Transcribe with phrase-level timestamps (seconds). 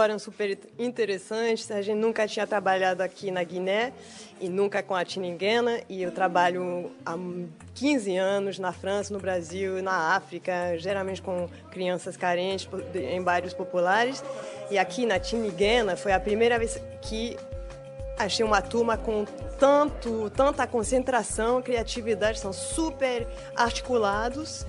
[0.00, 1.70] Foram super interessantes.
[1.70, 3.92] A gente nunca tinha trabalhado aqui na Guiné
[4.40, 5.78] e nunca com a Tininguena.
[5.90, 7.18] E eu trabalho há
[7.74, 14.24] 15 anos na França, no Brasil, na África, geralmente com crianças carentes em bairros populares.
[14.70, 17.36] E aqui na Tininguena foi a primeira vez que
[18.18, 19.26] achei uma turma com
[19.58, 24.64] tanto, tanta concentração, criatividade, são super articulados,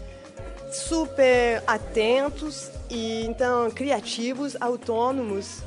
[0.71, 5.61] super atentos e então criativos, autônomos.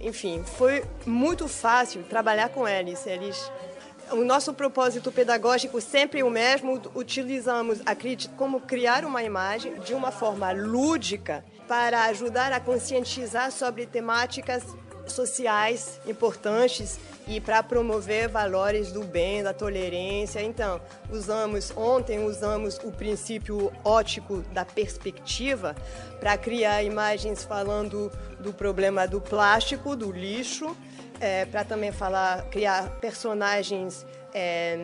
[0.00, 3.06] Enfim, foi muito fácil trabalhar com eles.
[3.06, 3.50] Eles
[4.10, 9.94] o nosso propósito pedagógico sempre o mesmo, utilizamos a crítica como criar uma imagem de
[9.94, 14.62] uma forma lúdica para ajudar a conscientizar sobre temáticas
[15.06, 20.42] sociais importantes e para promover valores do bem, da tolerância.
[20.42, 20.80] Então,
[21.10, 25.74] usamos ontem usamos o princípio ótico da perspectiva
[26.20, 30.76] para criar imagens falando do problema do plástico, do lixo,
[31.20, 34.76] é, para também falar, criar personagens é,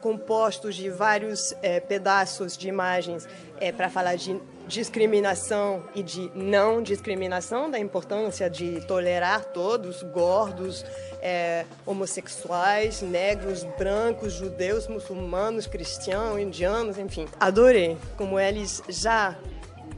[0.00, 3.26] compostos de vários é, pedaços de imagens
[3.60, 10.84] é, para falar de discriminação e de não discriminação, da importância de tolerar todos, gordos,
[11.20, 17.26] é, homossexuais, negros, brancos, judeus, muçulmanos, cristãos, indianos, enfim.
[17.38, 19.36] Adorei como eles já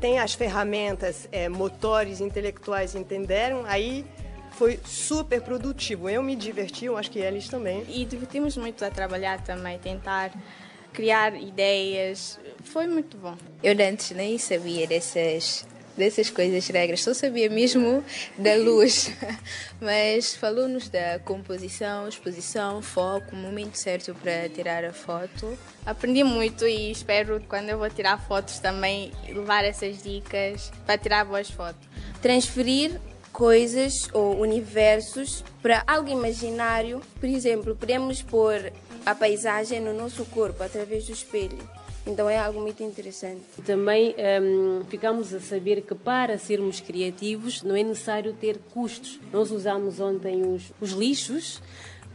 [0.00, 4.04] têm as ferramentas, é, motores intelectuais, entenderam, aí
[4.56, 6.08] foi super produtivo.
[6.08, 7.84] Eu me diverti, eu acho que eles também.
[7.88, 10.32] E divertimos muito a trabalhar também, tentar
[10.92, 12.38] criar ideias.
[12.64, 13.36] Foi muito bom.
[13.62, 18.04] Eu antes nem sabia dessas dessas coisas, regras, só sabia mesmo
[18.36, 19.10] da luz.
[19.80, 25.58] Mas falou-nos da composição, exposição, foco, momento certo para tirar a foto.
[25.86, 31.24] Aprendi muito e espero quando eu vou tirar fotos também levar essas dicas para tirar
[31.24, 31.88] boas fotos.
[32.20, 33.00] Transferir
[33.36, 37.02] coisas ou universos para algo imaginário.
[37.20, 38.72] Por exemplo, podemos pôr
[39.04, 41.58] a paisagem no nosso corpo através do espelho.
[42.06, 43.42] Então é algo muito interessante.
[43.66, 49.20] Também um, ficamos a saber que para sermos criativos não é necessário ter custos.
[49.30, 51.60] Nós usamos ontem os, os lixos,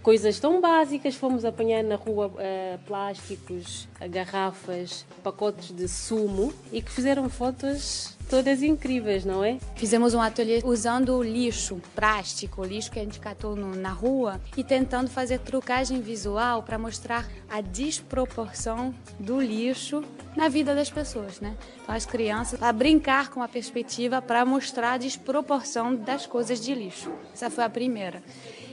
[0.01, 6.91] coisas tão básicas, fomos apanhar na rua uh, plásticos, garrafas, pacotes de sumo e que
[6.91, 9.57] fizeram fotos todas incríveis, não é?
[9.75, 15.09] Fizemos um ateliê usando lixo plástico, lixo que a gente catou na rua e tentando
[15.09, 20.01] fazer trucagem visual para mostrar a desproporção do lixo
[20.33, 21.57] na vida das pessoas, né?
[21.83, 26.73] Então as crianças para brincar com a perspectiva para mostrar a desproporção das coisas de
[26.73, 27.11] lixo.
[27.33, 28.23] Essa foi a primeira.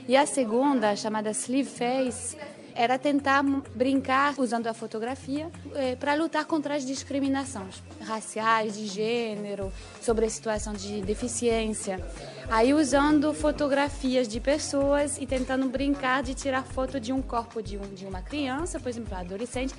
[0.09, 2.35] E a segunda, chamada Sleeve Face,
[2.73, 3.43] era tentar
[3.75, 9.71] brincar usando a fotografia é, para lutar contra as discriminações raciais, de gênero,
[10.01, 12.03] sobre a situação de deficiência.
[12.49, 17.77] Aí usando fotografias de pessoas e tentando brincar de tirar foto de um corpo de,
[17.77, 19.75] um, de uma criança, por exemplo, adolescente,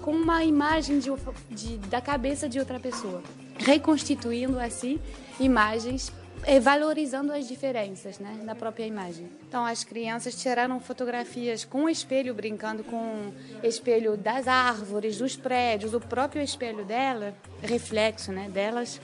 [0.00, 1.10] com uma imagem de,
[1.50, 3.22] de, da cabeça de outra pessoa,
[3.58, 4.98] reconstituindo assim
[5.38, 6.10] imagens
[6.46, 9.28] é, valorizando as diferenças né, na própria imagem.
[9.48, 13.32] Então, as crianças tiraram fotografias com o espelho, brincando com
[13.62, 19.00] espelho das árvores, dos prédios, o próprio espelho dela, reflexo né, delas.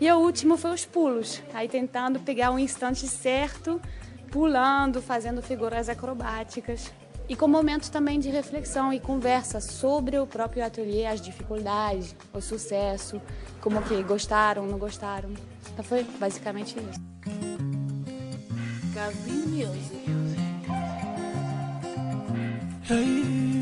[0.00, 3.80] E o último foi os pulos, aí tentando pegar o instante certo,
[4.30, 6.92] pulando, fazendo figuras acrobáticas.
[7.28, 12.40] E com momentos também de reflexão e conversa sobre o próprio ateliê, as dificuldades, o
[12.40, 13.20] sucesso,
[13.60, 15.30] como que gostaram, não gostaram.
[15.72, 17.00] Então foi basicamente isso.
[18.94, 19.98] Gavin Music.
[22.90, 23.57] Hey.